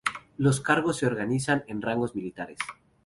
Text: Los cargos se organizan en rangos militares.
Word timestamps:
Los 0.35 0.61
cargos 0.61 0.97
se 0.97 1.05
organizan 1.05 1.63
en 1.67 1.79
rangos 1.83 2.15
militares. 2.15 2.57